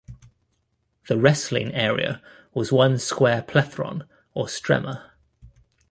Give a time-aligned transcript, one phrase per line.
[1.07, 2.23] The wrestling area
[2.55, 5.11] was one square plethron or stremma.